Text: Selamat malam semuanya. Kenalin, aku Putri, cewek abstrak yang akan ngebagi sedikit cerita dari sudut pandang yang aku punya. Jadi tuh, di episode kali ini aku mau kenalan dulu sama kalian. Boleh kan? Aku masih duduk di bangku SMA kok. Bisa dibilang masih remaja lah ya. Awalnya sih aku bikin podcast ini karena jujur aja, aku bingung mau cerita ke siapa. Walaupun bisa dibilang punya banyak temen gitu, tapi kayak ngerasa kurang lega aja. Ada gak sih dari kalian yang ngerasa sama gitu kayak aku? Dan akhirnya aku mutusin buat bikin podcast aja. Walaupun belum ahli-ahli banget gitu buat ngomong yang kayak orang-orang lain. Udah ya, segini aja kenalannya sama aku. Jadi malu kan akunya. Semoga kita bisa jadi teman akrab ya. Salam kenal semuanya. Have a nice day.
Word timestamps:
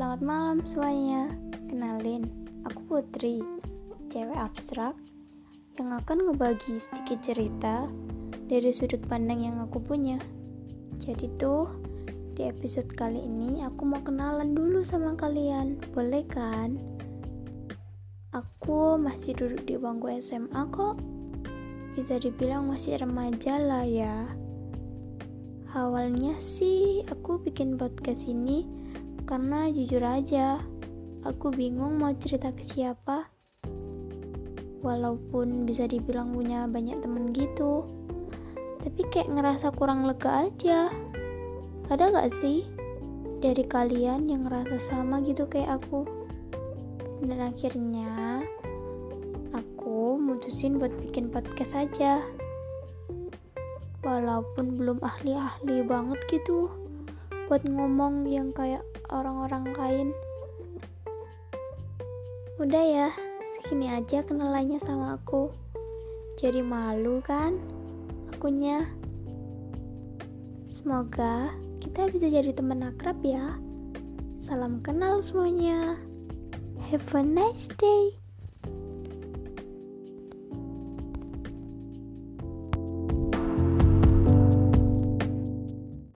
Selamat 0.00 0.24
malam 0.24 0.58
semuanya. 0.64 1.28
Kenalin, 1.68 2.24
aku 2.64 2.80
Putri, 2.88 3.44
cewek 4.08 4.32
abstrak 4.32 4.96
yang 5.76 5.92
akan 5.92 6.24
ngebagi 6.24 6.80
sedikit 6.80 7.20
cerita 7.20 7.84
dari 8.48 8.72
sudut 8.72 9.04
pandang 9.12 9.44
yang 9.44 9.60
aku 9.60 9.76
punya. 9.76 10.16
Jadi 11.04 11.28
tuh, 11.36 11.68
di 12.32 12.48
episode 12.48 12.88
kali 12.96 13.28
ini 13.28 13.60
aku 13.60 13.84
mau 13.84 14.00
kenalan 14.00 14.56
dulu 14.56 14.80
sama 14.80 15.12
kalian. 15.20 15.76
Boleh 15.92 16.24
kan? 16.32 16.80
Aku 18.32 18.96
masih 18.96 19.36
duduk 19.36 19.68
di 19.68 19.76
bangku 19.76 20.16
SMA 20.16 20.64
kok. 20.72 20.96
Bisa 21.92 22.16
dibilang 22.16 22.72
masih 22.72 22.96
remaja 22.96 23.60
lah 23.60 23.84
ya. 23.84 24.24
Awalnya 25.76 26.40
sih 26.40 27.04
aku 27.04 27.36
bikin 27.44 27.76
podcast 27.76 28.24
ini 28.24 28.79
karena 29.30 29.70
jujur 29.70 30.02
aja, 30.02 30.58
aku 31.22 31.54
bingung 31.54 32.02
mau 32.02 32.10
cerita 32.18 32.50
ke 32.50 32.66
siapa. 32.66 33.30
Walaupun 34.82 35.70
bisa 35.70 35.86
dibilang 35.86 36.34
punya 36.34 36.66
banyak 36.66 36.98
temen 36.98 37.30
gitu, 37.30 37.86
tapi 38.82 39.06
kayak 39.06 39.30
ngerasa 39.30 39.70
kurang 39.70 40.02
lega 40.02 40.50
aja. 40.50 40.90
Ada 41.86 42.10
gak 42.10 42.34
sih 42.42 42.66
dari 43.38 43.62
kalian 43.62 44.26
yang 44.26 44.50
ngerasa 44.50 44.82
sama 44.90 45.22
gitu 45.22 45.46
kayak 45.46 45.78
aku? 45.78 46.02
Dan 47.22 47.38
akhirnya 47.38 48.42
aku 49.54 50.18
mutusin 50.18 50.82
buat 50.82 50.90
bikin 51.06 51.30
podcast 51.30 51.78
aja. 51.78 52.26
Walaupun 54.02 54.74
belum 54.74 54.98
ahli-ahli 55.06 55.86
banget 55.86 56.18
gitu 56.26 56.66
buat 57.46 57.62
ngomong 57.62 58.26
yang 58.26 58.50
kayak 58.50 58.82
orang-orang 59.10 59.74
lain. 59.74 60.08
Udah 62.62 62.84
ya, 62.84 63.08
segini 63.58 63.90
aja 63.90 64.22
kenalannya 64.22 64.78
sama 64.82 65.18
aku. 65.18 65.50
Jadi 66.40 66.64
malu 66.64 67.20
kan 67.20 67.60
akunya. 68.32 68.88
Semoga 70.72 71.52
kita 71.84 72.08
bisa 72.08 72.32
jadi 72.32 72.56
teman 72.56 72.86
akrab 72.86 73.20
ya. 73.20 73.58
Salam 74.40 74.80
kenal 74.80 75.20
semuanya. 75.20 76.00
Have 76.88 77.12
a 77.12 77.22
nice 77.22 77.68
day. 77.76 78.29